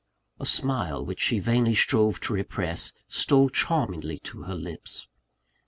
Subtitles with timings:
[0.39, 5.05] (A smile, which she vainly strove to repress, stole charmingly to her lips.)